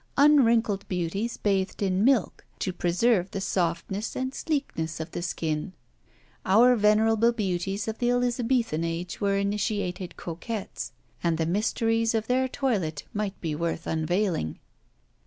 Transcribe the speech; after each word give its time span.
Unwrinkled 0.17 0.83
beauties 0.87 1.37
bathed 1.37 1.83
in 1.83 2.03
milk, 2.03 2.43
to 2.57 2.73
preserve 2.73 3.29
the 3.29 3.39
softness 3.39 4.15
and 4.15 4.33
sleekness 4.33 4.99
of 4.99 5.11
the 5.11 5.21
skin. 5.21 5.73
Our 6.43 6.75
venerable 6.75 7.31
beauties 7.31 7.87
of 7.87 7.99
the 7.99 8.09
Elizabethan 8.09 8.83
age 8.83 9.21
were 9.21 9.37
initiated 9.37 10.17
coquettes; 10.17 10.91
and 11.23 11.37
the 11.37 11.45
mysteries 11.45 12.15
of 12.15 12.25
their 12.25 12.47
toilet 12.47 13.03
might 13.13 13.39
be 13.41 13.53
worth 13.53 13.85
unveiling. 13.85 14.57